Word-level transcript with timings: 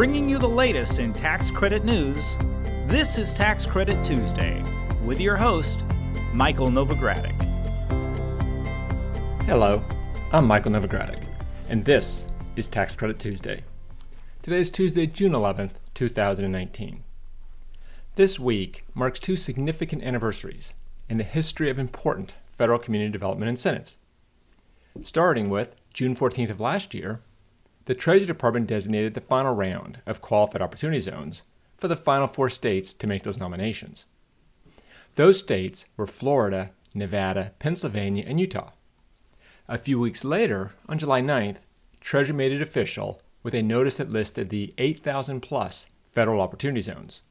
Bringing 0.00 0.30
you 0.30 0.38
the 0.38 0.48
latest 0.48 0.98
in 0.98 1.12
tax 1.12 1.50
credit 1.50 1.84
news, 1.84 2.38
this 2.86 3.18
is 3.18 3.34
Tax 3.34 3.66
Credit 3.66 4.02
Tuesday 4.02 4.62
with 5.04 5.20
your 5.20 5.36
host, 5.36 5.84
Michael 6.32 6.68
Novogradac. 6.68 7.36
Hello, 9.42 9.84
I'm 10.32 10.46
Michael 10.46 10.72
Novogradac, 10.72 11.22
and 11.68 11.84
this 11.84 12.28
is 12.56 12.66
Tax 12.66 12.96
Credit 12.96 13.18
Tuesday. 13.18 13.62
Today 14.40 14.60
is 14.60 14.70
Tuesday, 14.70 15.06
June 15.06 15.32
11th, 15.32 15.72
2019. 15.92 17.04
This 18.14 18.40
week 18.40 18.86
marks 18.94 19.20
two 19.20 19.36
significant 19.36 20.02
anniversaries 20.02 20.72
in 21.10 21.18
the 21.18 21.24
history 21.24 21.68
of 21.68 21.78
important 21.78 22.32
federal 22.56 22.78
community 22.78 23.12
development 23.12 23.50
incentives. 23.50 23.98
Starting 25.02 25.50
with 25.50 25.76
June 25.92 26.16
14th 26.16 26.48
of 26.48 26.58
last 26.58 26.94
year, 26.94 27.20
the 27.90 27.96
Treasury 27.96 28.28
Department 28.28 28.68
designated 28.68 29.14
the 29.14 29.20
final 29.20 29.52
round 29.52 29.98
of 30.06 30.20
qualified 30.20 30.62
opportunity 30.62 31.00
zones 31.00 31.42
for 31.76 31.88
the 31.88 31.96
final 31.96 32.28
four 32.28 32.48
states 32.48 32.94
to 32.94 33.08
make 33.08 33.24
those 33.24 33.40
nominations. 33.40 34.06
Those 35.16 35.40
states 35.40 35.86
were 35.96 36.06
Florida, 36.06 36.70
Nevada, 36.94 37.50
Pennsylvania, 37.58 38.22
and 38.28 38.38
Utah. 38.38 38.70
A 39.66 39.76
few 39.76 39.98
weeks 39.98 40.22
later, 40.22 40.72
on 40.88 41.00
July 41.00 41.20
9th, 41.20 41.64
Treasury 42.00 42.36
made 42.36 42.52
it 42.52 42.62
official 42.62 43.20
with 43.42 43.54
a 43.54 43.60
notice 43.60 43.96
that 43.96 44.08
listed 44.08 44.50
the 44.50 44.72
8,000 44.78 45.40
plus 45.40 45.88
federal 46.12 46.40
opportunity 46.40 46.82
zones. 46.82 47.22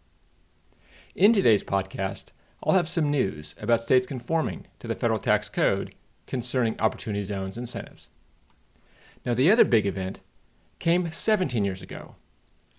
In 1.16 1.32
today's 1.32 1.64
podcast, 1.64 2.32
I'll 2.66 2.74
have 2.74 2.90
some 2.90 3.10
news 3.10 3.56
about 3.62 3.84
states 3.84 4.06
conforming 4.06 4.68
to 4.80 4.90
the 4.90 4.96
federal 4.96 5.20
tax 5.20 5.48
code 5.48 5.96
concerning 6.28 6.78
opportunity 6.82 7.24
zones 7.24 7.58
incentives. 7.58 8.10
Now, 9.26 9.34
the 9.34 9.50
other 9.52 9.64
big 9.64 9.86
event 9.86 10.20
came 10.80 11.12
17 11.12 11.66
years 11.66 11.82
ago, 11.82 12.16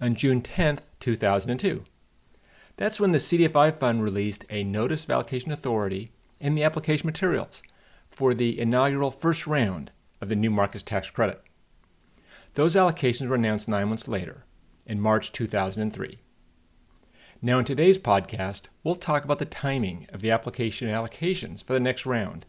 on 0.00 0.14
June 0.14 0.40
10, 0.40 0.78
2002. 0.98 1.84
That's 2.76 2.98
when 2.98 3.12
the 3.12 3.18
CDFI 3.18 3.76
Fund 3.76 4.02
released 4.02 4.46
a 4.48 4.64
Notice 4.64 5.04
of 5.04 5.10
Allocation 5.10 5.52
Authority 5.52 6.10
in 6.40 6.54
the 6.54 6.64
application 6.64 7.06
materials 7.06 7.62
for 8.10 8.32
the 8.32 8.58
inaugural 8.58 9.10
first 9.10 9.46
round 9.46 9.90
of 10.20 10.30
the 10.30 10.36
New 10.36 10.50
Markets 10.50 10.82
Tax 10.82 11.10
Credit. 11.10 11.42
Those 12.54 12.74
allocations 12.74 13.28
were 13.28 13.34
announced 13.34 13.68
nine 13.68 13.88
months 13.88 14.08
later, 14.08 14.44
in 14.86 14.98
March 14.98 15.30
2003. 15.30 16.20
Now, 17.42 17.58
in 17.58 17.64
today's 17.64 17.98
podcast, 17.98 18.68
we'll 18.82 18.94
talk 18.94 19.24
about 19.24 19.38
the 19.38 19.44
timing 19.44 20.06
of 20.10 20.22
the 20.22 20.30
application 20.30 20.88
allocations 20.88 21.62
for 21.62 21.74
the 21.74 21.80
next 21.80 22.06
round 22.06 22.46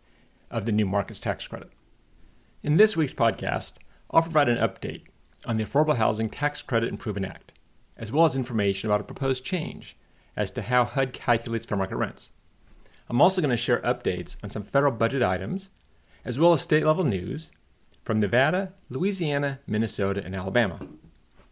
of 0.50 0.66
the 0.66 0.72
New 0.72 0.86
Markets 0.86 1.20
Tax 1.20 1.48
Credit. 1.48 1.72
In 2.64 2.78
this 2.78 2.96
week's 2.96 3.14
podcast, 3.14 3.74
I'll 4.10 4.22
provide 4.22 4.50
an 4.50 4.58
update 4.58 5.04
on 5.46 5.58
the 5.58 5.66
Affordable 5.66 5.96
Housing 5.96 6.30
Tax 6.30 6.62
Credit 6.62 6.90
Improvement 6.90 7.26
Act, 7.26 7.54
as 7.98 8.12
well 8.12 8.26
as 8.26 8.36
information 8.36 8.90
about 8.90 9.02
a 9.02 9.06
proposed 9.06 9.44
change 9.44 9.98
as 10.36 10.52
to 10.52 10.62
how 10.62 10.86
HUD 10.86 11.14
calculates 11.14 11.66
fair 11.66 11.78
market 11.78 11.98
rents. 11.98 12.32
I'm 13.10 13.22
also 13.22 13.42
going 13.42 13.52
to 13.52 13.58
share 13.58 13.82
updates 13.82 14.38
on 14.44 14.50
some 14.50 14.64
federal 14.64 14.92
budget 14.92 15.22
items, 15.22 15.70
as 16.24 16.40
well 16.40 16.54
as 16.54 16.62
state 16.62 16.86
level 16.86 17.04
news 17.04 17.52
from 18.04 18.20
Nevada, 18.20 18.74
Louisiana, 18.90 19.60
Minnesota, 19.68 20.24
and 20.24 20.36
Alabama. 20.36 20.80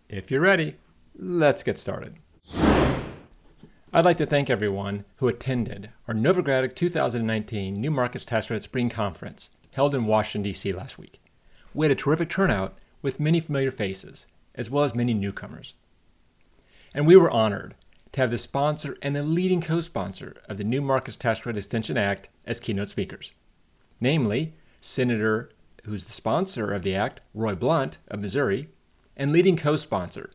If 0.07 0.31
you're 0.31 0.41
ready, 0.41 0.77
let's 1.15 1.63
get 1.63 1.77
started. 1.77 2.15
I'd 3.91 4.05
like 4.05 4.17
to 4.17 4.25
thank 4.25 4.49
everyone 4.49 5.05
who 5.17 5.27
attended 5.27 5.89
our 6.07 6.13
Novogradac 6.13 6.75
2019 6.75 7.73
New 7.73 7.91
Markets 7.91 8.25
Tax 8.25 8.47
Credit 8.47 8.63
Spring 8.63 8.89
Conference 8.89 9.49
held 9.75 9.93
in 9.93 10.05
Washington, 10.05 10.43
D.C. 10.43 10.73
last 10.73 10.97
week. 10.97 11.21
We 11.73 11.85
had 11.85 11.91
a 11.91 11.95
terrific 11.95 12.29
turnout 12.29 12.77
with 13.01 13.19
many 13.19 13.39
familiar 13.39 13.71
faces, 13.71 14.27
as 14.55 14.69
well 14.69 14.83
as 14.83 14.95
many 14.95 15.13
newcomers. 15.13 15.73
And 16.93 17.05
we 17.05 17.15
were 17.15 17.31
honored 17.31 17.75
to 18.11 18.21
have 18.21 18.31
the 18.31 18.37
sponsor 18.37 18.97
and 19.01 19.15
the 19.15 19.23
leading 19.23 19.61
co 19.61 19.81
sponsor 19.81 20.35
of 20.47 20.57
the 20.57 20.63
New 20.63 20.81
Markets 20.81 21.17
Tax 21.17 21.41
Credit 21.41 21.59
Extension 21.59 21.97
Act 21.97 22.29
as 22.45 22.59
keynote 22.59 22.89
speakers, 22.89 23.33
namely 23.99 24.53
Senator, 24.81 25.51
who's 25.85 26.05
the 26.05 26.13
sponsor 26.13 26.71
of 26.73 26.83
the 26.83 26.95
act, 26.95 27.19
Roy 27.33 27.55
Blunt 27.55 27.97
of 28.07 28.19
Missouri, 28.19 28.69
and 29.15 29.31
leading 29.31 29.57
co 29.57 29.77
sponsor, 29.77 30.31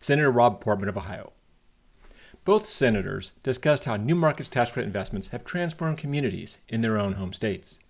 Senator 0.00 0.30
Rob 0.30 0.60
Portman 0.60 0.88
of 0.88 0.96
Ohio. 0.96 1.32
Both 2.44 2.66
senators 2.66 3.32
discussed 3.42 3.86
how 3.86 3.96
New 3.96 4.14
Markets 4.14 4.48
Tax 4.48 4.70
Credit 4.70 4.86
investments 4.86 5.28
have 5.28 5.44
transformed 5.44 5.98
communities 5.98 6.58
in 6.68 6.80
their 6.80 6.96
own 6.96 7.14
home 7.14 7.32
states. 7.32 7.80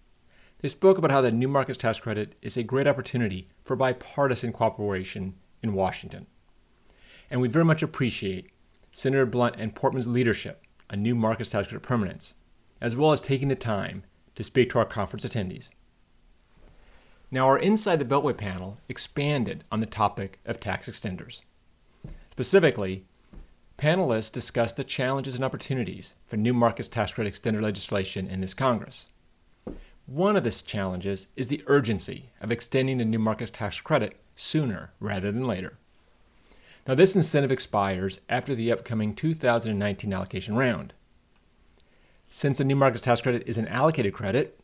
They 0.66 0.70
spoke 0.70 0.98
about 0.98 1.12
how 1.12 1.20
the 1.20 1.30
New 1.30 1.46
Markets 1.46 1.78
Tax 1.78 2.00
Credit 2.00 2.34
is 2.42 2.56
a 2.56 2.64
great 2.64 2.88
opportunity 2.88 3.46
for 3.62 3.76
bipartisan 3.76 4.52
cooperation 4.52 5.36
in 5.62 5.74
Washington. 5.74 6.26
And 7.30 7.40
we 7.40 7.46
very 7.46 7.64
much 7.64 7.84
appreciate 7.84 8.50
Senator 8.90 9.26
Blunt 9.26 9.54
and 9.60 9.76
Portman's 9.76 10.08
leadership 10.08 10.64
on 10.90 11.04
New 11.04 11.14
Markets 11.14 11.50
Tax 11.50 11.68
Credit 11.68 11.86
permanence, 11.86 12.34
as 12.80 12.96
well 12.96 13.12
as 13.12 13.20
taking 13.20 13.46
the 13.46 13.54
time 13.54 14.02
to 14.34 14.42
speak 14.42 14.70
to 14.70 14.80
our 14.80 14.84
conference 14.84 15.24
attendees. 15.24 15.68
Now, 17.30 17.46
our 17.46 17.58
Inside 17.58 18.00
the 18.00 18.04
Beltway 18.04 18.36
panel 18.36 18.78
expanded 18.88 19.62
on 19.70 19.78
the 19.78 19.86
topic 19.86 20.40
of 20.44 20.58
tax 20.58 20.90
extenders. 20.90 21.42
Specifically, 22.32 23.04
panelists 23.78 24.32
discussed 24.32 24.76
the 24.76 24.82
challenges 24.82 25.36
and 25.36 25.44
opportunities 25.44 26.16
for 26.26 26.36
new 26.36 26.52
markets 26.52 26.88
tax 26.88 27.12
credit 27.12 27.32
extender 27.34 27.62
legislation 27.62 28.26
in 28.26 28.40
this 28.40 28.52
Congress. 28.52 29.06
One 30.06 30.36
of 30.36 30.44
the 30.44 30.52
challenges 30.52 31.26
is 31.34 31.48
the 31.48 31.64
urgency 31.66 32.30
of 32.40 32.52
extending 32.52 32.98
the 32.98 33.04
new 33.04 33.18
markets 33.18 33.50
tax 33.50 33.80
credit 33.80 34.16
sooner 34.36 34.92
rather 35.00 35.32
than 35.32 35.48
later. 35.48 35.78
Now, 36.86 36.94
this 36.94 37.16
incentive 37.16 37.50
expires 37.50 38.20
after 38.28 38.54
the 38.54 38.70
upcoming 38.70 39.16
2019 39.16 40.12
allocation 40.12 40.54
round. 40.54 40.94
Since 42.28 42.58
the 42.58 42.64
new 42.64 42.76
markets 42.76 43.02
tax 43.02 43.20
credit 43.20 43.42
is 43.46 43.58
an 43.58 43.66
allocated 43.66 44.12
credit, 44.12 44.60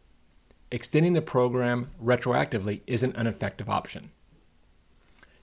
extending 0.70 1.14
the 1.14 1.20
program 1.20 1.90
retroactively 2.00 2.82
isn't 2.86 3.16
an 3.16 3.26
effective 3.26 3.68
option. 3.68 4.12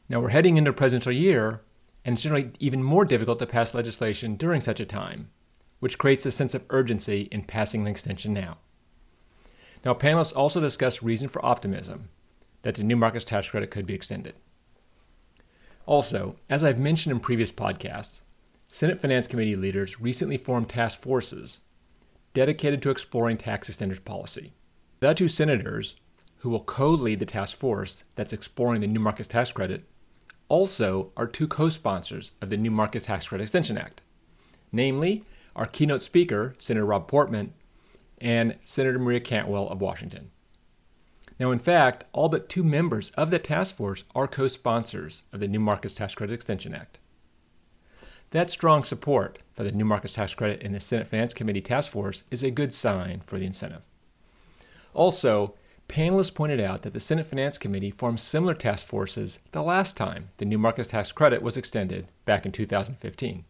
Now, 0.07 0.21
we're 0.21 0.29
heading 0.29 0.55
into 0.55 0.71
a 0.71 0.73
presidential 0.73 1.11
year, 1.11 1.59
and 2.05 2.13
it's 2.13 2.23
generally 2.23 2.51
even 2.59 2.81
more 2.81 3.03
difficult 3.03 3.39
to 3.39 3.45
pass 3.45 3.75
legislation 3.75 4.37
during 4.37 4.61
such 4.61 4.79
a 4.79 4.85
time, 4.85 5.29
which 5.81 5.97
creates 5.97 6.25
a 6.25 6.31
sense 6.31 6.55
of 6.55 6.65
urgency 6.69 7.27
in 7.31 7.43
passing 7.43 7.81
an 7.81 7.87
extension 7.87 8.33
now. 8.33 8.59
Now, 9.85 9.93
panelists 9.93 10.35
also 10.35 10.59
discussed 10.59 11.01
reason 11.01 11.29
for 11.29 11.43
optimism 11.45 12.09
that 12.61 12.75
the 12.75 12.83
new 12.83 12.95
markets 12.95 13.25
tax 13.25 13.49
credit 13.49 13.71
could 13.71 13.85
be 13.85 13.93
extended. 13.93 14.35
Also, 15.85 16.35
as 16.49 16.63
I've 16.63 16.79
mentioned 16.79 17.11
in 17.11 17.19
previous 17.19 17.51
podcasts, 17.51 18.21
Senate 18.67 19.01
Finance 19.01 19.27
Committee 19.27 19.55
leaders 19.55 19.99
recently 19.99 20.37
formed 20.37 20.69
task 20.69 21.01
forces 21.01 21.59
dedicated 22.33 22.81
to 22.81 22.89
exploring 22.89 23.37
tax 23.37 23.69
extenders 23.69 24.03
policy. 24.03 24.53
The 24.99 25.13
two 25.13 25.27
senators 25.27 25.95
who 26.39 26.49
will 26.49 26.59
co 26.59 26.89
lead 26.89 27.19
the 27.19 27.25
task 27.25 27.57
force 27.57 28.03
that's 28.15 28.33
exploring 28.33 28.81
the 28.81 28.87
new 28.87 28.99
markets 28.99 29.29
tax 29.29 29.51
credit 29.51 29.85
also 30.49 31.11
are 31.15 31.27
two 31.27 31.47
co 31.47 31.69
sponsors 31.69 32.31
of 32.41 32.49
the 32.49 32.57
New 32.57 32.71
Markets 32.71 33.05
Tax 33.05 33.27
Credit 33.27 33.43
Extension 33.43 33.77
Act. 33.77 34.01
Namely, 34.71 35.23
our 35.55 35.65
keynote 35.65 36.01
speaker, 36.01 36.55
Senator 36.57 36.85
Rob 36.85 37.07
Portman, 37.07 37.53
and 38.21 38.57
Senator 38.61 38.99
Maria 38.99 39.19
Cantwell 39.19 39.69
of 39.69 39.81
Washington. 39.81 40.31
Now, 41.39 41.51
in 41.51 41.59
fact, 41.59 42.03
all 42.11 42.27
but 42.27 42.49
two 42.49 42.63
members 42.63 43.11
of 43.11 43.31
the 43.31 43.39
task 43.39 43.75
force 43.75 44.03
are 44.13 44.27
co 44.27 44.47
sponsors 44.49 45.23
of 45.31 45.39
the 45.39 45.47
New 45.47 45.59
Markets 45.59 45.93
Tax 45.93 46.13
Credit 46.13 46.33
Extension 46.33 46.75
Act. 46.75 46.99
That 48.31 48.51
strong 48.51 48.83
support 48.83 49.39
for 49.55 49.63
the 49.63 49.71
New 49.71 49.85
Markets 49.85 50.13
Tax 50.13 50.35
Credit 50.35 50.61
in 50.61 50.73
the 50.73 50.79
Senate 50.79 51.07
Finance 51.07 51.33
Committee 51.33 51.61
task 51.61 51.91
force 51.91 52.23
is 52.29 52.43
a 52.43 52.51
good 52.51 52.73
sign 52.73 53.21
for 53.25 53.39
the 53.39 53.45
incentive. 53.45 53.81
Also, 54.93 55.55
panelists 55.87 56.35
pointed 56.35 56.59
out 56.59 56.81
that 56.81 56.93
the 56.93 56.99
Senate 56.99 57.25
Finance 57.25 57.57
Committee 57.57 57.89
formed 57.89 58.19
similar 58.19 58.53
task 58.53 58.85
forces 58.85 59.39
the 59.51 59.63
last 59.63 59.95
time 59.95 60.29
the 60.37 60.45
New 60.45 60.59
Markets 60.59 60.89
Tax 60.89 61.11
Credit 61.11 61.41
was 61.41 61.57
extended 61.57 62.07
back 62.25 62.45
in 62.45 62.51
2015. 62.51 63.45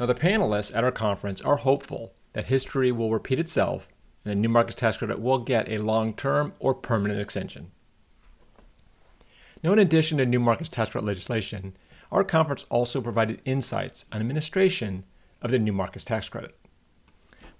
Now, 0.00 0.06
the 0.06 0.14
panelists 0.14 0.74
at 0.74 0.84
our 0.84 0.90
conference 0.90 1.42
are 1.42 1.56
hopeful 1.56 2.14
that 2.32 2.46
history 2.46 2.90
will 2.92 3.10
repeat 3.10 3.38
itself 3.38 3.88
and 4.24 4.30
the 4.30 4.36
new 4.36 4.48
markets 4.48 4.76
tax 4.76 4.96
credit 4.96 5.20
will 5.20 5.38
get 5.38 5.68
a 5.68 5.78
long 5.78 6.14
term 6.14 6.54
or 6.58 6.74
permanent 6.74 7.20
extension. 7.20 7.72
Now, 9.62 9.72
in 9.72 9.78
addition 9.78 10.18
to 10.18 10.26
new 10.26 10.40
markets 10.40 10.68
tax 10.68 10.90
credit 10.90 11.06
legislation, 11.06 11.76
our 12.10 12.24
conference 12.24 12.66
also 12.68 13.00
provided 13.00 13.40
insights 13.44 14.04
on 14.12 14.20
administration 14.20 15.04
of 15.40 15.50
the 15.50 15.58
new 15.58 15.72
markets 15.72 16.04
tax 16.04 16.28
credit. 16.28 16.56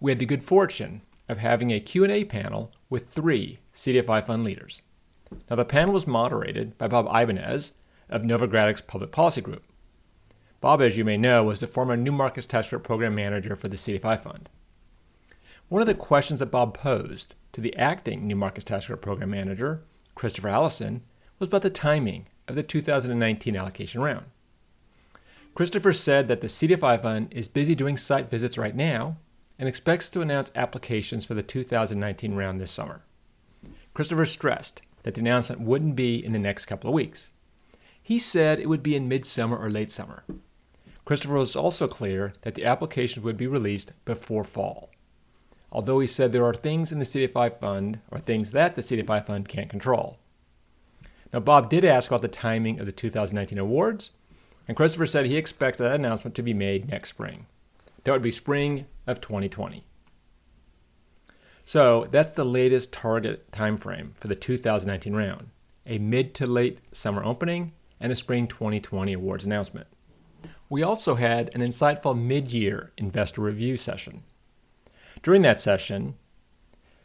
We 0.01 0.11
had 0.11 0.19
the 0.19 0.27
good 0.27 0.45
fortune 0.45 1.03
of 1.29 1.39
having 1.39 1.71
a 1.71 1.81
Q&A 1.81 2.25
panel 2.25 2.73
with 2.91 3.09
three 3.09 3.61
CDFI 3.73 4.27
fund 4.27 4.45
leaders. 4.45 4.83
Now, 5.49 5.57
the 5.57 5.65
panel 5.65 5.95
was 5.95 6.07
moderated 6.07 6.77
by 6.77 6.89
Bob 6.89 7.07
Ibanez 7.07 7.73
of 8.11 8.23
Novogradac's 8.23 8.83
Public 8.83 9.13
Policy 9.13 9.41
Group. 9.41 9.65
Bob, 10.61 10.83
as 10.83 10.99
you 10.99 11.05
may 11.05 11.17
know, 11.17 11.45
was 11.45 11.61
the 11.61 11.67
former 11.67 11.97
New 11.97 12.13
Markets 12.13 12.47
Tax 12.47 12.69
Credit 12.69 12.85
Program 12.85 13.15
Manager 13.15 13.57
for 13.57 13.69
the 13.69 13.77
CDFI 13.77 14.21
Fund. 14.21 14.51
One 15.73 15.81
of 15.81 15.89
the 15.89 15.95
questions 15.95 16.41
that 16.41 16.51
Bob 16.51 16.75
posed 16.75 17.35
to 17.55 17.63
the 17.63 17.75
acting 17.79 18.27
New 18.27 18.37
Markets 18.37 18.67
Credit 18.67 19.01
Program 19.01 19.31
Manager, 19.31 19.81
Christopher 20.15 20.51
Allison, 20.51 21.01
was 21.39 21.49
about 21.49 21.63
the 21.63 21.71
timing 21.71 22.27
of 22.47 22.57
the 22.57 22.63
2019 22.63 23.57
allocation 23.57 24.03
round. 24.03 24.27
Christopher 25.55 25.95
said 25.95 26.29
that 26.29 26.43
the 26.43 26.49
CDFI 26.49 27.01
fund 27.01 27.29
is 27.31 27.49
busy 27.49 27.75
doing 27.75 27.97
site 27.97 28.29
visits 28.29 28.59
right 28.59 28.77
now 28.77 29.17
and 29.59 29.67
expects 29.67 30.11
to 30.11 30.21
announce 30.21 30.51
applications 30.55 31.25
for 31.25 31.33
the 31.33 31.43
2019 31.43 32.35
round 32.35 32.61
this 32.61 32.71
summer. 32.71 33.01
Christopher 33.95 34.27
stressed 34.27 34.83
that 35.05 35.15
the 35.15 35.23
announcement 35.23 35.63
wouldn't 35.63 35.97
be 35.97 36.23
in 36.23 36.35
the 36.35 36.39
next 36.39 36.67
couple 36.67 36.91
of 36.91 36.95
weeks. 36.95 37.31
He 38.03 38.19
said 38.19 38.61
it 38.61 38.69
would 38.69 38.83
be 38.83 38.95
in 38.95 39.09
midsummer 39.09 39.57
or 39.57 39.71
late 39.71 39.91
summer. 39.91 40.25
Christopher 41.07 41.33
was 41.33 41.57
also 41.57 41.89
clear 41.89 42.35
that 42.43 42.57
the 42.57 42.67
applications 42.67 43.25
would 43.25 43.39
be 43.39 43.47
released 43.47 43.95
before 44.05 44.45
fall. 44.45 44.92
Although 45.73 46.01
he 46.01 46.07
said 46.07 46.33
there 46.33 46.45
are 46.45 46.55
things 46.55 46.93
in 46.93 46.99
the 46.99 47.07
CDFI 47.07 47.59
fund, 47.59 47.99
or 48.11 48.19
things 48.19 48.51
that 48.51 48.77
the 48.77 48.83
CDFI 48.83 49.25
fund 49.25 49.49
can't 49.49 49.71
control. 49.71 50.19
Now, 51.33 51.41
Bob 51.41 51.71
did 51.71 51.83
ask 51.83 52.11
about 52.11 52.21
the 52.21 52.29
timing 52.29 52.79
of 52.79 52.85
the 52.85 52.93
2019 52.93 53.59
awards, 53.59 54.11
and 54.69 54.77
Christopher 54.77 55.07
said 55.07 55.25
he 55.25 55.39
expects 55.39 55.79
that 55.79 55.93
announcement 55.93 56.37
to 56.37 56.43
be 56.43 56.53
made 56.53 56.91
next 56.91 57.09
spring. 57.09 57.47
That 58.05 58.13
would 58.13 58.23
be 58.23 58.31
spring 58.31 58.87
of 59.07 59.23
2020. 59.23 59.83
So 61.65 62.07
that's 62.11 62.33
the 62.33 62.45
latest 62.45 62.93
target 62.93 63.51
timeframe 63.51 64.15
for 64.17 64.29
the 64.29 64.37
2019 64.37 65.15
round 65.15 65.49
a 65.85 65.99
mid 65.99 66.33
to 66.33 66.47
late 66.47 66.79
summer 66.93 67.25
opening 67.25 67.73
and 67.99 68.13
a 68.13 68.17
spring 68.17 68.47
2020 68.47 69.15
awards 69.15 69.45
announcement. 69.45 69.89
We 70.69 70.83
also 70.83 71.17
had 71.17 71.51
an 71.55 71.61
insightful 71.61 72.17
mid 72.17 72.53
year 72.53 72.93
investor 72.97 73.41
review 73.41 73.77
session. 73.77 74.23
During 75.23 75.43
that 75.43 75.61
session, 75.61 76.15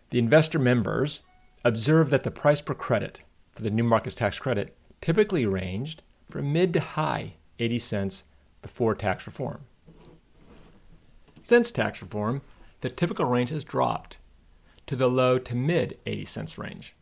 the 0.10 0.18
investor 0.18 0.58
members 0.58 1.22
observed 1.64 2.10
that 2.12 2.24
the 2.24 2.32
price 2.32 2.62
per 2.62 2.74
credit 2.74 3.22
for 3.52 3.62
the 3.62 3.70
new 3.70 3.84
markets 3.84 4.16
tax 4.16 4.40
credit 4.40 4.76
typically 5.02 5.46
ranged 5.46 6.02
from 6.30 6.52
mid 6.52 6.74
to 6.74 6.80
high 6.80 7.34
80 7.60 7.80
cents 7.80 8.24
before 8.62 8.96
tax 8.96 9.28
reform. 9.28 9.66
Since 11.42 11.72
tax 11.72 12.02
reform, 12.02 12.42
the 12.82 12.90
typical 12.90 13.26
range 13.26 13.52
has 13.52 13.64
dropped 13.64 14.18
to 14.88 14.96
the 14.96 15.10
low 15.10 15.38
to 15.38 15.56
mid 15.56 16.00
80 16.06 16.26
cents 16.26 16.58
range. 16.58 16.96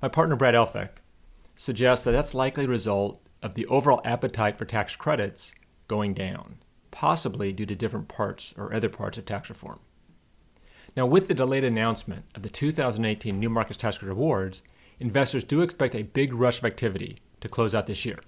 My 0.00 0.08
partner 0.08 0.36
Brad 0.36 0.54
Elphick 0.54 1.00
suggests 1.54 2.04
that 2.04 2.12
that's 2.12 2.32
likely 2.32 2.64
a 2.64 2.68
result 2.68 3.20
of 3.42 3.54
the 3.54 3.66
overall 3.66 4.00
appetite 4.04 4.56
for 4.56 4.64
tax 4.64 4.96
credits 4.96 5.52
going 5.88 6.14
down, 6.14 6.56
possibly 6.90 7.52
due 7.52 7.66
to 7.66 7.74
different 7.74 8.08
parts 8.08 8.54
or 8.56 8.72
other 8.72 8.88
parts 8.88 9.18
of 9.18 9.26
tax 9.26 9.50
reform. 9.50 9.80
Now, 10.96 11.06
with 11.06 11.28
the 11.28 11.34
delayed 11.34 11.64
announcement 11.64 12.24
of 12.34 12.42
the 12.42 12.48
2018 12.48 13.38
New 13.38 13.48
Markets 13.48 13.76
Tax 13.76 13.98
Credit 13.98 14.12
Awards, 14.12 14.62
investors 14.98 15.44
do 15.44 15.62
expect 15.62 15.94
a 15.94 16.02
big 16.02 16.34
rush 16.34 16.58
of 16.58 16.64
activity 16.64 17.18
to 17.40 17.48
close 17.48 17.74
out 17.74 17.86
this 17.86 18.04
year. 18.04 18.18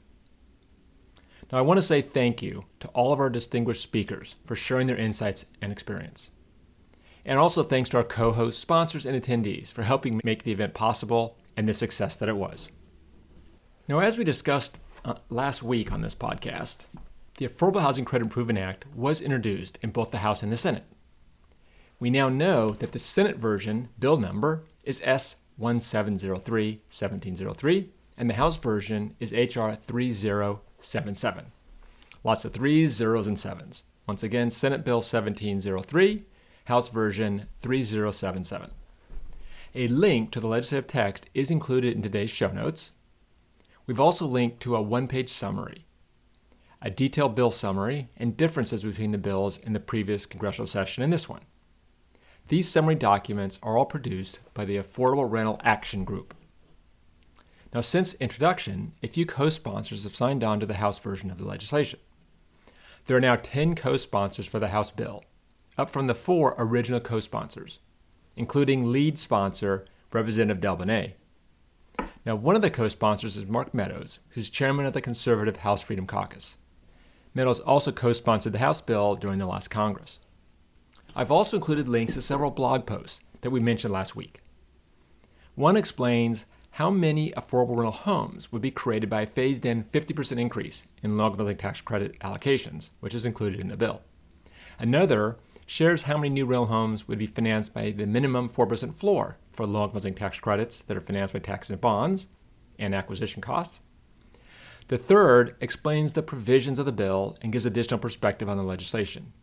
Now, 1.51 1.59
I 1.59 1.63
want 1.63 1.79
to 1.79 1.83
say 1.83 2.01
thank 2.01 2.41
you 2.41 2.65
to 2.81 2.89
all 2.89 3.13
of 3.13 3.21
our 3.21 3.29
distinguished 3.29 3.83
speakers 3.83 4.37
for 4.47 4.57
sharing 4.57 4.87
their 4.87 4.97
insights 4.97 5.45
and 5.61 5.73
experience. 5.73 6.31
And 7.25 7.39
also 7.39 7.63
thanks 7.63 7.91
to 7.91 7.99
our 7.99 8.05
co 8.05 8.33
hosts, 8.33 8.61
sponsors, 8.63 9.07
and 9.07 9.21
attendees 9.21 9.73
for 9.73 9.83
helping 9.83 10.21
make 10.25 10.45
the 10.45 10.53
event 10.53 10.75
possible 10.75 11.37
and 11.57 11.69
the 11.69 11.75
success 11.75 12.17
that 12.17 12.29
it 12.29 12.37
was. 12.37 12.71
Now, 13.87 13.99
as 13.99 14.17
we 14.17 14.25
discussed 14.25 14.79
uh, 15.05 15.15
last 15.29 15.63
week 15.63 15.93
on 15.93 16.01
this 16.01 16.15
podcast, 16.15 16.87
the 17.39 17.47
Affordable 17.47 17.83
Housing 17.83 18.05
Credit 18.05 18.25
Improvement 18.25 18.59
Act 18.59 18.85
was 18.95 19.21
introduced 19.21 19.79
in 19.83 19.91
both 19.91 20.11
the 20.11 20.19
House 20.19 20.43
and 20.43 20.53
the 20.53 20.57
Senate. 20.57 20.85
We 22.03 22.11
now 22.11 22.29
know 22.29 22.73
that 22.73 22.91
the 22.91 22.99
Senate 22.99 23.37
version, 23.37 23.87
bill 23.97 24.17
number, 24.17 24.65
is 24.83 25.01
S 25.05 25.37
1703 25.57 26.81
1703, 26.91 27.91
and 28.19 28.29
the 28.29 28.35
House 28.35 28.57
version 28.57 29.15
is 29.21 29.33
H.R. 29.33 29.77
3077. 29.77 31.53
Lots 32.25 32.45
of 32.45 32.53
threes, 32.53 32.91
zeros, 32.91 33.29
and 33.29 33.39
sevens. 33.39 33.85
Once 34.09 34.25
again, 34.25 34.51
Senate 34.51 34.85
Bill 34.85 34.97
1703, 34.97 36.25
House 36.65 36.89
version 36.89 37.47
3077. 37.61 38.73
A 39.77 39.87
link 39.87 40.33
to 40.33 40.41
the 40.41 40.49
legislative 40.49 40.89
text 40.89 41.31
is 41.35 41.53
included 41.53 41.95
in 41.95 42.03
today's 42.03 42.31
show 42.31 42.51
notes. 42.51 42.91
We've 43.87 44.01
also 44.01 44.27
linked 44.27 44.59
to 44.63 44.75
a 44.75 44.83
one 44.83 45.07
page 45.07 45.31
summary, 45.31 45.85
a 46.81 46.91
detailed 46.91 47.37
bill 47.37 47.53
summary, 47.53 48.07
and 48.17 48.37
differences 48.37 48.83
between 48.83 49.13
the 49.13 49.19
bills 49.19 49.57
in 49.57 49.73
the 49.73 49.79
previous 49.79 50.27
congressional 50.27 50.67
session 50.67 51.05
and 51.05 51.13
this 51.13 51.29
one. 51.29 51.43
These 52.49 52.69
summary 52.69 52.97
documents 52.97 53.59
are 53.63 53.79
all 53.79 53.87
produced 53.87 54.41
by 54.53 54.65
the 54.65 54.77
Affordable 54.77 55.31
Rental 55.31 55.61
Action 55.65 56.05
Group. 56.05 56.35
Now, 57.73 57.81
since 57.81 58.15
introduction, 58.15 58.93
a 59.03 59.09
few 59.09 59.25
co 59.25 59.49
sponsors 59.49 60.05
have 60.05 60.15
signed 60.15 60.45
on 60.45 60.61
to 60.61 60.67
the 60.67 60.75
House 60.75 60.99
version 60.99 61.31
of 61.31 61.39
the 61.39 61.47
legislation. 61.47 62.01
There 63.07 63.17
are 63.17 63.21
now 63.21 63.37
10 63.37 63.75
co 63.75 63.97
sponsors 63.97 64.47
for 64.47 64.59
the 64.59 64.69
House 64.69 64.91
bill, 64.91 65.25
up 65.79 65.89
from 65.89 66.07
the 66.07 66.15
four 66.15 66.55
original 66.59 67.01
co 67.01 67.21
sponsors, 67.21 67.79
including 68.37 68.93
lead 68.93 69.19
sponsor 69.19 69.87
Representative 70.13 70.61
DelBene. 70.63 71.15
Now, 72.27 72.37
one 72.37 72.55
of 72.55 72.63
the 72.63 72.71
co 72.71 72.89
sponsors 72.89 73.37
is 73.37 73.47
Mark 73.47 73.73
Meadows, 73.73 74.21
who's 74.31 74.51
chairman 74.51 74.85
of 74.85 74.93
the 74.93 75.01
conservative 75.01 75.59
House 75.59 75.81
Freedom 75.81 76.07
Caucus. 76.07 76.59
Meadows 77.35 77.61
also 77.61 77.93
co 77.93 78.13
sponsored 78.13 78.53
the 78.53 78.59
House 78.59 78.83
bill 78.83 79.15
during 79.17 79.39
the 79.39 79.47
last 79.47 79.69
Congress. 79.69 80.19
I've 81.15 81.31
also 81.31 81.59
included 81.59 81.89
links 81.89 82.15
to 82.15 82.23
several 82.23 82.51
blog 82.51 82.87
posts 82.87 83.21
that 83.43 83.51
we 83.51 83.61
mentioned 83.61 83.93
last 83.93 84.17
week. 84.17 84.41
One 85.55 85.77
explains 85.77 86.47
how 86.77 86.91
many 86.91 87.33
affordable 87.33 87.77
rental 87.77 87.93
homes 87.93 88.51
would 88.51 88.63
be 88.63 88.71
created 88.71 89.11
by 89.11 89.23
a 89.23 89.27
phased 89.27 89.67
in 89.67 89.85
50% 89.85 90.39
increase 90.39 90.87
in 91.03 91.19
low 91.19 91.27
income 91.27 91.55
tax 91.57 91.83
credit 91.83 92.19
allocations, 92.21 92.93
which 93.01 93.15
is 93.15 93.27
included 93.27 93.61
in 93.61 93.69
the 93.69 93.77
bill. 93.77 94.01
Another 94.79 95.37
shares 95.67 96.05
how 96.05 96.17
many 96.17 96.31
new 96.31 96.47
rental 96.47 96.67
homes 96.67 97.07
would 97.07 97.19
be 97.19 97.27
financed 97.27 97.75
by 97.75 97.91
the 97.91 98.07
minimum 98.07 98.49
4% 98.49 98.95
floor 98.95 99.37
for 99.53 99.67
low 99.67 99.85
income 99.85 100.15
tax 100.15 100.41
credits 100.41 100.81
that 100.81 100.97
are 100.97 101.03
financed 101.03 101.35
by 101.35 101.41
tax-exempt 101.41 101.83
bonds 101.83 102.29
and 102.79 102.95
acquisition 102.95 103.43
costs. 103.43 103.83
The 104.89 104.97
third 104.97 105.57
explains 105.61 106.15
the 106.15 106.23
provisions 106.23 106.79
of 106.79 106.87
the 106.87 106.93
bill 106.93 107.37
and 107.43 107.53
gives 107.53 107.67
additional 107.67 108.01
perspective 108.01 108.49
on 108.49 108.57
the 108.57 108.63
legislation. 108.63 109.35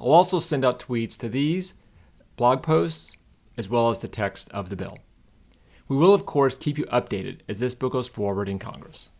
I'll 0.00 0.12
also 0.12 0.40
send 0.40 0.64
out 0.64 0.80
tweets 0.80 1.18
to 1.18 1.28
these 1.28 1.74
blog 2.36 2.62
posts 2.62 3.16
as 3.58 3.68
well 3.68 3.90
as 3.90 3.98
the 3.98 4.08
text 4.08 4.50
of 4.50 4.70
the 4.70 4.76
bill. 4.76 4.98
We 5.88 5.96
will, 5.96 6.14
of 6.14 6.24
course, 6.24 6.56
keep 6.56 6.78
you 6.78 6.86
updated 6.86 7.40
as 7.48 7.60
this 7.60 7.74
bill 7.74 7.90
goes 7.90 8.08
forward 8.08 8.48
in 8.48 8.58
Congress. 8.58 9.10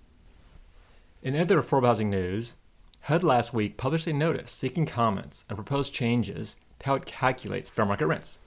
In 1.23 1.37
other 1.37 1.61
affordable 1.61 1.89
housing 1.89 2.09
news, 2.09 2.55
HUD 3.03 3.23
last 3.23 3.53
week 3.53 3.77
published 3.77 4.07
a 4.07 4.13
notice 4.13 4.53
seeking 4.53 4.87
comments 4.87 5.45
on 5.51 5.57
proposed 5.57 5.93
changes 5.93 6.57
to 6.79 6.87
how 6.87 6.95
it 6.95 7.05
calculates 7.05 7.69
fair 7.69 7.85
market 7.85 8.07
rents. 8.07 8.39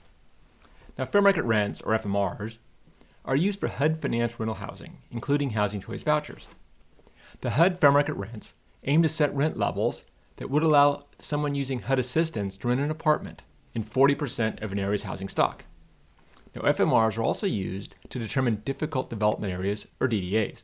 Now, 0.98 1.04
fair 1.04 1.22
market 1.22 1.44
rents, 1.44 1.80
or 1.82 1.96
FMRs, 1.96 2.58
are 3.24 3.36
used 3.36 3.60
for 3.60 3.68
HUD 3.68 4.00
financed 4.00 4.38
rental 4.40 4.56
housing, 4.56 4.98
including 5.10 5.50
housing 5.50 5.80
choice 5.80 6.02
vouchers. 6.02 6.48
The 7.42 7.50
HUD 7.50 7.80
fair 7.80 7.92
market 7.92 8.14
rents 8.14 8.54
aim 8.84 9.02
to 9.02 9.08
set 9.08 9.34
rent 9.34 9.56
levels 9.56 10.04
that 10.36 10.50
would 10.50 10.62
allow 10.62 11.06
someone 11.18 11.54
using 11.54 11.80
HUD 11.80 11.98
assistance 11.98 12.56
to 12.56 12.68
rent 12.68 12.80
an 12.80 12.90
apartment 12.90 13.42
in 13.74 13.84
40% 13.84 14.62
of 14.62 14.72
an 14.72 14.78
area's 14.78 15.02
housing 15.02 15.28
stock. 15.28 15.64
Now, 16.54 16.62
FMRs 16.62 17.18
are 17.18 17.22
also 17.22 17.46
used 17.46 17.96
to 18.10 18.18
determine 18.18 18.62
difficult 18.64 19.10
development 19.10 19.52
areas, 19.52 19.86
or 20.00 20.08
DDAs. 20.08 20.62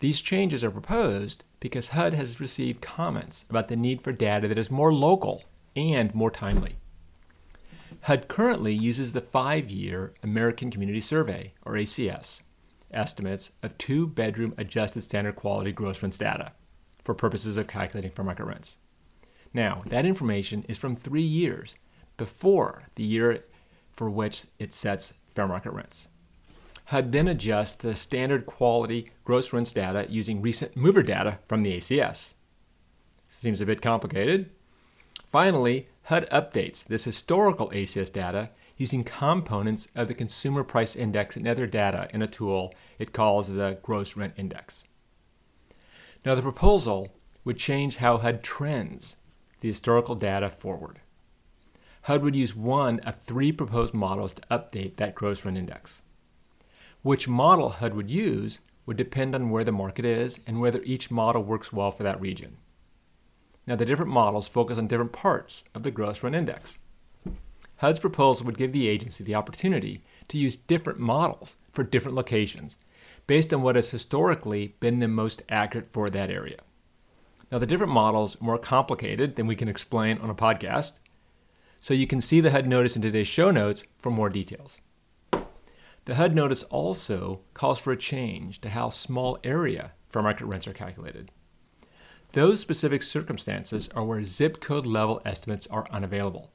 These 0.00 0.20
changes 0.20 0.64
are 0.64 0.70
proposed 0.70 1.44
because 1.60 1.90
HUD 1.90 2.14
has 2.14 2.40
received 2.40 2.82
comments 2.82 3.44
about 3.48 3.68
the 3.68 3.76
need 3.76 4.02
for 4.02 4.12
data 4.12 4.48
that 4.48 4.58
is 4.58 4.70
more 4.70 4.92
local 4.92 5.44
and 5.76 6.12
more 6.14 6.30
timely. 6.30 6.74
HUD 8.02 8.26
currently 8.26 8.74
uses 8.74 9.12
the 9.12 9.20
five 9.20 9.70
year 9.70 10.12
American 10.24 10.72
Community 10.72 11.00
Survey, 11.00 11.52
or 11.64 11.74
ACS, 11.74 12.42
estimates 12.90 13.52
of 13.62 13.78
two 13.78 14.08
bedroom 14.08 14.54
adjusted 14.58 15.02
standard 15.02 15.36
quality 15.36 15.70
gross 15.70 16.02
rents 16.02 16.18
data 16.18 16.52
for 17.02 17.14
purposes 17.14 17.56
of 17.56 17.66
calculating 17.66 18.10
fair 18.10 18.24
market 18.24 18.44
rents. 18.44 18.78
Now, 19.54 19.82
that 19.86 20.06
information 20.06 20.64
is 20.68 20.78
from 20.78 20.96
three 20.96 21.22
years 21.22 21.76
before 22.16 22.84
the 22.94 23.02
year 23.02 23.44
for 23.92 24.08
which 24.08 24.46
it 24.58 24.72
sets 24.72 25.14
fair 25.34 25.46
market 25.46 25.72
rents. 25.72 26.08
HUD 26.86 27.12
then 27.12 27.28
adjusts 27.28 27.74
the 27.74 27.94
standard 27.94 28.46
quality 28.46 29.10
gross 29.24 29.52
rents 29.52 29.72
data 29.72 30.06
using 30.08 30.42
recent 30.42 30.76
mover 30.76 31.02
data 31.02 31.38
from 31.46 31.62
the 31.62 31.76
ACS. 31.76 32.34
Seems 33.28 33.60
a 33.60 33.66
bit 33.66 33.82
complicated. 33.82 34.50
Finally, 35.30 35.88
HUD 36.04 36.28
updates 36.30 36.84
this 36.84 37.04
historical 37.04 37.70
ACS 37.70 38.12
data 38.12 38.50
using 38.76 39.04
components 39.04 39.88
of 39.94 40.08
the 40.08 40.14
Consumer 40.14 40.64
Price 40.64 40.96
Index 40.96 41.36
and 41.36 41.46
other 41.46 41.66
data 41.66 42.08
in 42.12 42.20
a 42.20 42.26
tool 42.26 42.74
it 42.98 43.12
calls 43.12 43.48
the 43.48 43.78
Gross 43.82 44.16
Rent 44.16 44.34
Index. 44.36 44.84
Now, 46.24 46.34
the 46.34 46.42
proposal 46.42 47.12
would 47.44 47.58
change 47.58 47.96
how 47.96 48.18
HUD 48.18 48.42
trends 48.42 49.16
the 49.60 49.68
historical 49.68 50.14
data 50.14 50.50
forward. 50.50 51.00
HUD 52.02 52.22
would 52.22 52.36
use 52.36 52.54
one 52.54 53.00
of 53.00 53.20
three 53.20 53.52
proposed 53.52 53.94
models 53.94 54.32
to 54.34 54.42
update 54.50 54.96
that 54.96 55.14
gross 55.14 55.44
rent 55.44 55.56
index. 55.56 56.02
Which 57.02 57.28
model 57.28 57.70
HUD 57.70 57.94
would 57.94 58.10
use 58.10 58.60
would 58.86 58.96
depend 58.96 59.34
on 59.34 59.50
where 59.50 59.64
the 59.64 59.72
market 59.72 60.04
is 60.04 60.40
and 60.46 60.60
whether 60.60 60.82
each 60.82 61.10
model 61.10 61.42
works 61.42 61.72
well 61.72 61.90
for 61.90 62.02
that 62.02 62.20
region. 62.20 62.56
Now, 63.66 63.76
the 63.76 63.84
different 63.84 64.10
models 64.10 64.48
focus 64.48 64.78
on 64.78 64.88
different 64.88 65.12
parts 65.12 65.64
of 65.74 65.82
the 65.82 65.90
gross 65.90 66.22
rent 66.22 66.34
index. 66.34 66.78
HUD's 67.76 67.98
proposal 67.98 68.46
would 68.46 68.58
give 68.58 68.72
the 68.72 68.88
agency 68.88 69.24
the 69.24 69.34
opportunity 69.34 70.02
to 70.28 70.38
use 70.38 70.56
different 70.56 70.98
models 70.98 71.56
for 71.72 71.82
different 71.82 72.16
locations 72.16 72.76
based 73.26 73.52
on 73.52 73.62
what 73.62 73.76
has 73.76 73.90
historically 73.90 74.74
been 74.80 74.98
the 74.98 75.08
most 75.08 75.42
accurate 75.48 75.88
for 75.88 76.10
that 76.10 76.30
area. 76.30 76.58
Now, 77.50 77.58
the 77.58 77.66
different 77.66 77.92
models 77.92 78.40
are 78.40 78.44
more 78.44 78.58
complicated 78.58 79.36
than 79.36 79.46
we 79.46 79.56
can 79.56 79.68
explain 79.68 80.18
on 80.18 80.30
a 80.30 80.34
podcast, 80.34 80.94
so 81.80 81.94
you 81.94 82.06
can 82.06 82.20
see 82.20 82.40
the 82.40 82.50
HUD 82.50 82.66
notice 82.66 82.96
in 82.96 83.02
today's 83.02 83.28
show 83.28 83.50
notes 83.50 83.84
for 83.98 84.10
more 84.10 84.30
details. 84.30 84.80
The 86.04 86.14
HUD 86.16 86.34
notice 86.34 86.62
also 86.64 87.40
calls 87.54 87.78
for 87.78 87.92
a 87.92 87.96
change 87.96 88.60
to 88.62 88.70
how 88.70 88.88
small 88.88 89.38
area 89.44 89.92
fair 90.08 90.22
market 90.22 90.46
rents 90.46 90.66
are 90.66 90.72
calculated. 90.72 91.30
Those 92.32 92.60
specific 92.60 93.02
circumstances 93.02 93.88
are 93.90 94.04
where 94.04 94.24
zip 94.24 94.60
code 94.60 94.86
level 94.86 95.20
estimates 95.24 95.66
are 95.66 95.86
unavailable. 95.90 96.50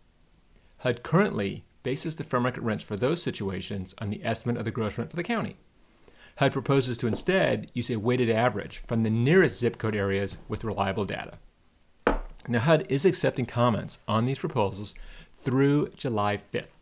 HUD 0.80 1.04
currently 1.04 1.66
bases 1.84 2.16
the 2.16 2.24
fair 2.24 2.40
market 2.40 2.62
rents 2.62 2.84
for 2.84 2.96
those 2.96 3.22
situations 3.22 3.94
on 4.00 4.10
the 4.10 4.24
estimate 4.24 4.58
of 4.58 4.66
the 4.66 4.72
gross 4.72 4.98
rent 4.98 5.12
for 5.12 5.16
the 5.16 5.24
county. 5.24 5.58
HUD 6.38 6.54
proposes 6.54 7.00
to 7.00 7.08
instead 7.08 7.72
use 7.74 7.90
a 7.90 7.98
weighted 7.98 8.30
average 8.30 8.84
from 8.86 9.02
the 9.02 9.10
nearest 9.10 9.60
zip 9.60 9.80
code 9.80 9.96
areas 9.96 10.38
with 10.48 10.64
reliable 10.64 11.04
data. 11.04 11.40
Now, 12.48 12.60
HUD 12.60 12.86
is 12.90 13.06
accepting 13.06 13.48
comments 13.48 13.98
on 14.08 14.26
these 14.26 14.38
proposals 14.38 14.94
through 15.38 15.90
July 15.90 16.38
5th. 16.38 16.78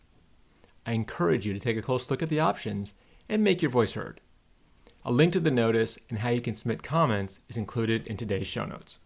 I 0.86 0.92
encourage 0.92 1.48
you 1.48 1.54
to 1.54 1.60
take 1.60 1.78
a 1.78 1.82
close 1.82 2.10
look 2.12 2.22
at 2.22 2.28
the 2.30 2.40
options 2.40 2.96
and 3.30 3.44
make 3.44 3.62
your 3.62 3.72
voice 3.72 3.94
heard. 3.94 4.20
A 5.06 5.12
link 5.12 5.32
to 5.34 5.40
the 5.40 5.52
notice 5.52 5.98
and 6.10 6.20
how 6.20 6.30
you 6.30 6.42
can 6.42 6.54
submit 6.54 6.84
comments 6.84 7.40
is 7.48 7.56
included 7.56 8.06
in 8.08 8.18
today's 8.18 8.48
show 8.48 8.66
notes. 8.66 9.00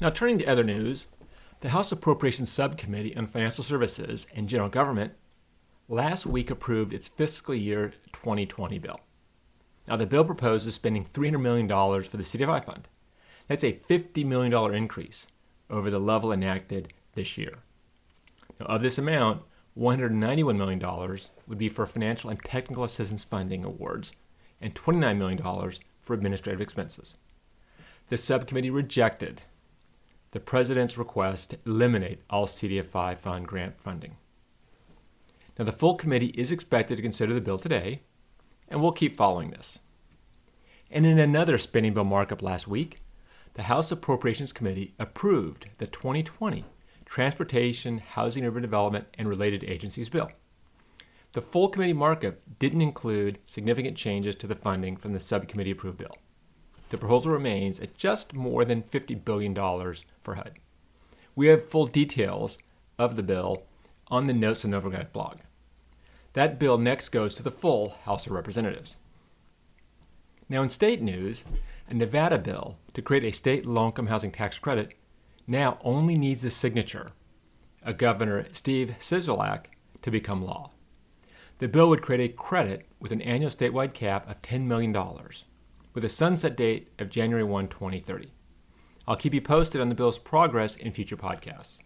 Now, 0.00 0.10
turning 0.10 0.38
to 0.38 0.46
other 0.46 0.64
news, 0.64 1.08
the 1.60 1.70
House 1.70 1.92
Appropriations 1.92 2.50
Subcommittee 2.50 3.16
on 3.16 3.26
Financial 3.26 3.64
Services 3.64 4.26
and 4.34 4.48
General 4.48 4.70
Government 4.70 5.12
last 5.88 6.26
week 6.26 6.50
approved 6.50 6.92
its 6.92 7.08
fiscal 7.08 7.54
year 7.54 7.92
2020 8.12 8.78
bill. 8.78 9.00
Now, 9.88 9.96
the 9.96 10.06
bill 10.06 10.24
proposes 10.24 10.74
spending 10.74 11.04
$300 11.04 11.40
million 11.40 11.68
for 11.68 12.16
the 12.16 12.24
CDFI 12.24 12.64
fund. 12.64 12.88
That's 13.46 13.62
a 13.62 13.72
$50 13.72 14.24
million 14.24 14.74
increase 14.74 15.28
over 15.70 15.90
the 15.90 16.00
level 16.00 16.32
enacted 16.32 16.92
this 17.14 17.38
year. 17.38 17.58
Now, 18.58 18.66
of 18.66 18.82
this 18.82 18.98
amount, 18.98 19.42
$191 19.78 20.56
million 20.56 21.18
would 21.46 21.58
be 21.58 21.68
for 21.68 21.86
financial 21.86 22.30
and 22.30 22.42
technical 22.42 22.84
assistance 22.84 23.24
funding 23.24 23.64
awards, 23.64 24.12
and 24.60 24.74
$29 24.74 25.18
million 25.18 25.72
for 26.00 26.14
administrative 26.14 26.60
expenses. 26.60 27.16
The 28.08 28.16
subcommittee 28.16 28.70
rejected 28.70 29.42
the 30.30 30.40
President's 30.40 30.98
request 30.98 31.50
to 31.50 31.58
eliminate 31.66 32.22
all 32.30 32.46
CDFI 32.46 33.18
fund 33.18 33.46
grant 33.46 33.80
funding. 33.80 34.16
Now, 35.58 35.64
the 35.64 35.72
full 35.72 35.94
committee 35.94 36.34
is 36.34 36.52
expected 36.52 36.96
to 36.96 37.02
consider 37.02 37.32
the 37.32 37.40
bill 37.40 37.58
today, 37.58 38.02
and 38.68 38.80
we'll 38.80 38.92
keep 38.92 39.16
following 39.16 39.50
this. 39.50 39.78
And 40.90 41.06
in 41.06 41.18
another 41.18 41.58
spending 41.58 41.94
bill 41.94 42.04
markup 42.04 42.42
last 42.42 42.68
week, 42.68 43.00
the 43.54 43.64
House 43.64 43.90
Appropriations 43.90 44.52
Committee 44.52 44.94
approved 44.98 45.68
the 45.78 45.86
2020 45.86 46.64
Transportation, 47.06 47.98
Housing, 47.98 48.44
Urban 48.44 48.62
Development, 48.62 49.06
and 49.16 49.28
Related 49.28 49.64
Agencies 49.64 50.08
Bill. 50.08 50.30
The 51.32 51.40
full 51.40 51.68
committee 51.68 51.92
markup 51.92 52.36
didn't 52.58 52.82
include 52.82 53.38
significant 53.46 53.96
changes 53.96 54.34
to 54.36 54.46
the 54.46 54.54
funding 54.54 54.96
from 54.96 55.12
the 55.12 55.20
subcommittee 55.20 55.70
approved 55.70 55.98
bill. 55.98 56.16
The 56.90 56.98
proposal 56.98 57.32
remains 57.32 57.80
at 57.80 57.96
just 57.96 58.34
more 58.34 58.64
than 58.64 58.82
$50 58.82 59.24
billion 59.24 59.54
for 59.54 60.34
HUD. 60.34 60.58
We 61.34 61.46
have 61.48 61.68
full 61.68 61.86
details 61.86 62.58
of 62.98 63.16
the 63.16 63.22
bill 63.22 63.64
on 64.08 64.26
the 64.26 64.32
Notes 64.32 64.64
on 64.64 64.70
Novogradac 64.70 65.12
blog. 65.12 65.38
That 66.36 66.58
bill 66.58 66.76
next 66.76 67.08
goes 67.08 67.34
to 67.36 67.42
the 67.42 67.50
full 67.50 67.96
House 68.04 68.26
of 68.26 68.32
Representatives. 68.32 68.98
Now, 70.50 70.62
in 70.62 70.68
state 70.68 71.00
news, 71.00 71.46
a 71.88 71.94
Nevada 71.94 72.36
bill 72.36 72.76
to 72.92 73.00
create 73.00 73.24
a 73.24 73.30
state 73.30 73.64
low 73.64 73.86
income 73.86 74.08
housing 74.08 74.32
tax 74.32 74.58
credit 74.58 74.92
now 75.46 75.78
only 75.82 76.18
needs 76.18 76.42
the 76.42 76.50
signature 76.50 77.12
of 77.82 77.96
Governor 77.96 78.44
Steve 78.52 78.96
Sisolak 79.00 79.68
to 80.02 80.10
become 80.10 80.44
law. 80.44 80.72
The 81.56 81.68
bill 81.68 81.88
would 81.88 82.02
create 82.02 82.30
a 82.30 82.36
credit 82.36 82.86
with 83.00 83.12
an 83.12 83.22
annual 83.22 83.50
statewide 83.50 83.94
cap 83.94 84.28
of 84.28 84.42
$10 84.42 84.66
million, 84.66 84.94
with 85.94 86.04
a 86.04 86.10
sunset 86.10 86.54
date 86.54 86.92
of 86.98 87.08
January 87.08 87.44
1, 87.44 87.68
2030. 87.68 88.30
I'll 89.08 89.16
keep 89.16 89.32
you 89.32 89.40
posted 89.40 89.80
on 89.80 89.88
the 89.88 89.94
bill's 89.94 90.18
progress 90.18 90.76
in 90.76 90.92
future 90.92 91.16
podcasts. 91.16 91.78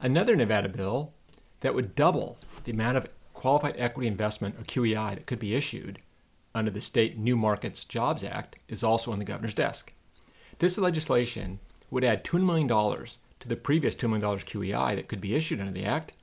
Another 0.00 0.36
Nevada 0.36 0.70
bill 0.70 1.12
that 1.60 1.74
would 1.74 1.94
double 1.94 2.38
the 2.64 2.72
amount 2.72 2.96
of 2.96 3.08
qualified 3.38 3.76
equity 3.78 4.08
investment, 4.08 4.56
or 4.58 4.64
QEI, 4.64 5.14
that 5.14 5.26
could 5.26 5.38
be 5.38 5.54
issued 5.54 6.00
under 6.54 6.70
the 6.70 6.80
state 6.80 7.16
New 7.16 7.36
Markets 7.36 7.84
Jobs 7.84 8.24
Act 8.24 8.56
is 8.68 8.82
also 8.82 9.12
on 9.12 9.18
the 9.18 9.24
governor's 9.24 9.54
desk. 9.54 9.92
This 10.58 10.76
legislation 10.76 11.60
would 11.88 12.04
add 12.04 12.24
$2 12.24 12.44
million 12.44 12.66
to 12.68 13.48
the 13.48 13.56
previous 13.56 13.94
$2 13.94 14.10
million 14.10 14.38
QEI 14.38 14.96
that 14.96 15.06
could 15.06 15.20
be 15.20 15.36
issued 15.36 15.60
under 15.60 15.72
the 15.72 15.84
Act, 15.84 16.14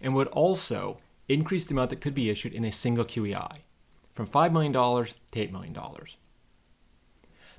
and 0.00 0.14
would 0.14 0.26
also 0.28 0.98
increase 1.28 1.64
the 1.64 1.74
amount 1.74 1.90
that 1.90 2.00
could 2.00 2.14
be 2.14 2.28
issued 2.28 2.52
in 2.52 2.64
a 2.64 2.72
single 2.72 3.04
QEI 3.04 3.58
from 4.12 4.26
$5 4.26 4.52
million 4.52 4.72
to 4.72 4.78
$8 4.78 5.52
million. 5.52 5.76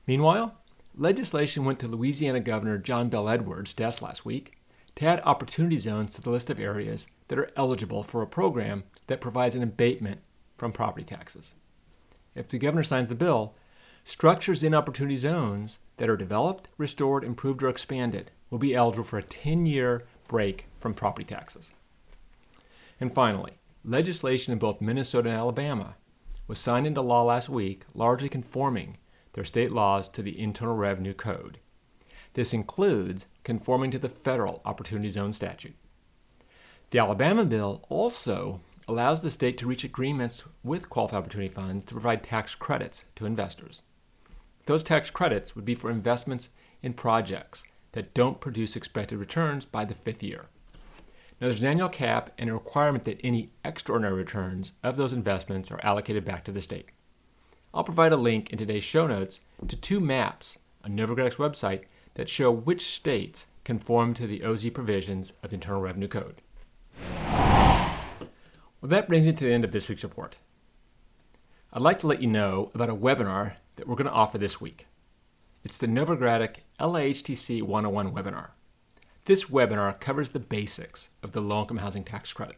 Meanwhile, 0.06 0.56
legislation 0.94 1.64
went 1.64 1.80
to 1.80 1.88
Louisiana 1.88 2.42
Governor 2.42 2.78
John 2.78 3.10
Bel 3.10 3.30
Edwards' 3.30 3.74
desk 3.74 4.02
last 4.02 4.26
week 4.26 4.58
to 4.96 5.06
add 5.06 5.22
opportunity 5.24 5.78
zones 5.78 6.14
to 6.16 6.22
the 6.22 6.30
list 6.30 6.50
of 6.50 6.60
areas 6.60 7.08
that 7.28 7.40
are 7.40 7.52
eligible 7.56 8.04
for 8.04 8.22
a 8.22 8.28
program 8.28 8.84
that 9.08 9.22
provides 9.22 9.56
an 9.56 9.64
abatement 9.64 10.22
from 10.58 10.72
property 10.72 11.06
taxes. 11.06 11.54
If 12.36 12.48
the 12.48 12.58
governor 12.58 12.84
signs 12.84 13.10
the 13.10 13.16
bill, 13.16 13.56
Structures 14.08 14.62
in 14.62 14.76
opportunity 14.76 15.18
zones 15.18 15.80
that 15.98 16.12
are 16.12 16.16
developed, 16.16 16.68
restored, 16.78 17.24
improved, 17.24 17.64
or 17.64 17.70
expanded 17.70 18.30
will 18.52 18.60
be 18.60 18.76
eligible 18.76 19.04
for 19.04 19.18
a 19.18 19.24
10 19.24 19.66
year 19.66 20.06
break 20.28 20.66
from 20.80 20.94
property 20.94 21.26
taxes. 21.26 21.74
And 23.02 23.12
finally, 23.12 23.54
legislation 23.84 24.54
in 24.54 24.60
both 24.60 24.80
Minnesota 24.80 25.30
and 25.30 25.38
Alabama 25.40 25.96
was 26.48 26.60
signed 26.60 26.86
into 26.86 27.02
law 27.02 27.24
last 27.24 27.50
week, 27.50 27.84
largely 27.96 28.30
conforming 28.30 28.98
their 29.34 29.44
state 29.44 29.72
laws 29.72 30.08
to 30.10 30.22
the 30.22 30.40
Internal 30.40 30.76
Revenue 30.76 31.16
Code. 31.16 31.58
This 32.36 32.54
includes 32.54 33.26
conforming 33.44 33.90
to 33.90 33.98
the 33.98 34.08
federal 34.08 34.62
Opportunity 34.66 35.10
Zone 35.10 35.34
statute. 35.34 35.76
The 36.92 37.00
Alabama 37.00 37.46
bill 37.46 37.84
also 37.90 38.62
allows 38.88 39.22
the 39.22 39.32
state 39.32 39.58
to 39.58 39.68
reach 39.68 39.84
agreements 39.84 40.44
with 40.64 40.90
qualified 40.90 41.18
opportunity 41.18 41.54
funds 41.54 41.84
to 41.86 41.94
provide 41.94 42.24
tax 42.24 42.54
credits 42.54 43.06
to 43.16 43.26
investors. 43.26 43.82
Those 44.66 44.84
tax 44.84 45.10
credits 45.10 45.56
would 45.56 45.66
be 45.66 45.76
for 45.76 45.90
investments 45.90 46.50
in 46.82 46.94
projects 46.94 47.64
that 47.94 48.14
don't 48.14 48.40
produce 48.40 48.76
expected 48.76 49.18
returns 49.18 49.66
by 49.66 49.86
the 49.86 49.94
fifth 49.96 50.22
year. 50.22 50.46
Now, 51.42 51.48
there's 51.48 51.60
an 51.60 51.68
annual 51.68 51.90
cap 51.90 52.32
and 52.38 52.50
a 52.50 52.54
requirement 52.54 53.04
that 53.06 53.20
any 53.24 53.50
extraordinary 53.64 54.16
returns 54.16 54.74
of 54.84 54.96
those 54.96 55.14
investments 55.14 55.72
are 55.72 55.84
allocated 55.84 56.24
back 56.24 56.44
to 56.46 56.52
the 56.52 56.62
state. 56.62 56.90
I'll 57.74 57.84
provide 57.84 58.14
a 58.14 58.18
link 58.18 58.52
in 58.52 58.58
today's 58.58 58.84
show 58.84 59.08
notes 59.08 59.42
to 59.68 59.76
two 59.76 60.00
maps 60.00 60.60
on 60.84 60.92
Novogradac's 60.92 61.36
website 61.36 61.84
that 62.14 62.30
show 62.30 62.52
which 62.52 62.96
states 62.96 63.48
conform 63.66 64.14
to 64.14 64.28
the 64.28 64.44
OZ 64.44 64.70
provisions 64.70 65.34
of 65.44 65.50
the 65.50 65.56
Internal 65.56 65.82
Revenue 65.82 66.08
Code. 66.08 66.42
Well, 68.82 68.90
that 68.90 69.08
brings 69.08 69.26
me 69.26 69.34
to 69.34 69.44
the 69.44 69.52
end 69.52 69.64
of 69.64 69.72
this 69.72 69.90
week's 69.90 70.04
report. 70.04 70.38
I'd 71.74 71.82
like 71.82 72.00
to 72.00 72.08
let 72.08 72.22
you 72.22 72.28
know 72.28 72.72
about 72.74 72.90
a 72.90 72.96
webinar 72.96 73.56
that 73.76 73.88
we're 73.88 73.96
going 73.96 74.08
to 74.08 74.14
offer 74.14 74.38
this 74.38 74.62
week. 74.62 74.88
It's 75.64 75.80
the 75.80 75.88
Novogradac 75.88 76.58
LIHTC 76.80 77.64
101 77.64 78.14
webinar. 78.14 78.50
This 79.26 79.46
webinar 79.46 80.00
covers 80.00 80.30
the 80.30 80.40
basics 80.40 81.10
of 81.24 81.32
the 81.32 81.42
low 81.42 81.62
income 81.62 81.78
housing 81.78 82.04
tax 82.04 82.32
credit. 82.32 82.58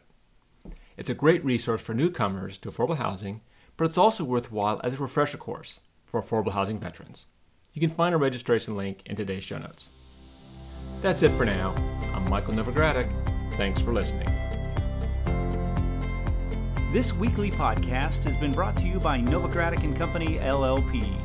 It's 0.98 1.08
a 1.08 1.14
great 1.14 1.42
resource 1.44 1.80
for 1.80 1.94
newcomers 1.94 2.58
to 2.58 2.70
affordable 2.70 2.98
housing, 2.98 3.40
but 3.78 3.86
it's 3.86 3.96
also 3.96 4.24
worthwhile 4.24 4.80
as 4.84 4.94
a 4.94 4.98
refresher 4.98 5.38
course 5.38 5.80
for 6.04 6.20
affordable 6.22 6.52
housing 6.52 6.78
veterans. 6.78 7.26
You 7.72 7.80
can 7.80 7.90
find 7.90 8.14
a 8.14 8.18
registration 8.18 8.76
link 8.76 9.02
in 9.06 9.16
today's 9.16 9.44
show 9.44 9.58
notes. 9.58 9.88
That's 11.00 11.22
it 11.22 11.30
for 11.30 11.44
now. 11.44 11.74
I'm 12.12 12.28
Michael 12.28 12.54
Novogradac. 12.54 13.27
Thanks 13.58 13.82
for 13.82 13.92
listening. 13.92 14.28
This 16.92 17.12
weekly 17.12 17.50
podcast 17.50 18.22
has 18.24 18.36
been 18.36 18.52
brought 18.52 18.76
to 18.78 18.88
you 18.88 18.98
by 19.00 19.18
Novogradac 19.18 19.82
and 19.82 19.94
Company 19.94 20.38
LLP. 20.38 21.22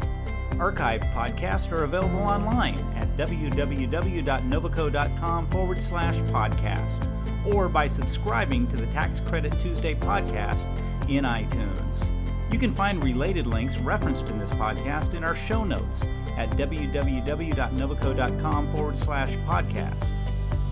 Archived 0.56 1.10
podcasts 1.14 1.72
are 1.72 1.84
available 1.84 2.20
online 2.20 2.78
at 2.96 3.16
www.novoco.com 3.16 5.48
forward 5.48 5.82
slash 5.82 6.18
podcast 6.24 7.08
or 7.54 7.70
by 7.70 7.88
subscribing 7.88 8.68
to 8.68 8.76
the 8.78 8.88
Tax 8.88 9.22
Credit 9.22 9.58
Tuesday 9.60 9.94
podcast 9.96 10.66
in 11.08 11.24
iTunes. 11.26 12.12
You 12.52 12.58
can 12.60 12.72
find 12.72 13.04
related 13.04 13.46
links 13.48 13.78
referenced 13.78 14.30
in 14.30 14.40
this 14.40 14.54
podcast 14.54 15.14
in 15.14 15.24
our 15.24 15.36
show 15.36 15.64
notes 15.64 16.08
at 16.36 16.50
www.novoco.com 16.52 18.70
forward 18.70 18.98
slash 18.98 19.38
podcast. 19.38 20.20